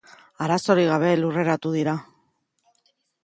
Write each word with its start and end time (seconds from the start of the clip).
Arazorik 0.45 0.87
gabe 0.91 1.11
lurreratu 1.19 1.73
dira. 1.79 1.95